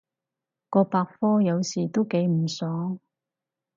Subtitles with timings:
[0.71, 2.99] 個百科有時都幾唔爽